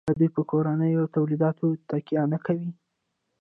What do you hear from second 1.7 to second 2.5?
تکیه نه